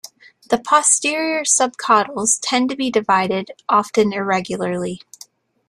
[0.49, 5.03] The posterior subcaudals tend to be divided, often irregularly.